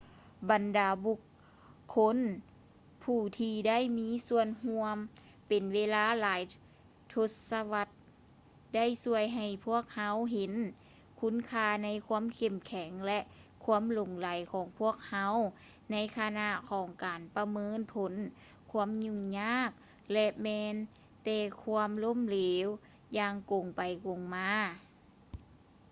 [0.49, 1.19] ບັນດາບຸກ
[1.95, 2.17] ຄົນ
[3.03, 4.97] ຜູ້ທີ່ໄດ້ມີສ່ວນຮ່ວມ
[5.47, 6.41] ເປັນເວລາຫຼາຍ
[7.13, 7.87] ທົດສະວັດ
[8.75, 10.53] ໄດ້ຊ່ວຍໃຫ້ພວກເຮົາເຫັນ
[11.19, 13.19] ຄຸນຄ່າໃນຄວາມເຂັ້ມແຂງ ແລະ
[13.63, 15.33] ຄວາມຫຼົງໄຫຼຂອງພວກເຮົາ
[15.91, 18.13] ໃນຂະນະຂອງການປະເມີນຜົນ
[18.71, 19.71] ຄວາມຫຍຸ້ງຍາກ
[20.13, 20.75] ແລະ ແມ່ນ
[21.23, 22.67] ແຕ່ຄວາມລົ້ມເເຫຼວ
[23.17, 24.51] ຢ່າງກົງໄປກົງມາ